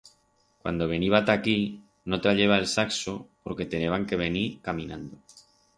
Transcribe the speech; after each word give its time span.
Cuando 0.61 0.87
veniba 0.87 1.23
ta 1.25 1.33
aquí, 1.33 1.57
no 2.05 2.19
trayeba 2.21 2.57
el 2.57 2.65
saxo 2.65 3.13
porque 3.43 3.67
teneban 3.67 4.07
que 4.07 4.15
venir 4.25 4.59
caminando. 4.61 5.15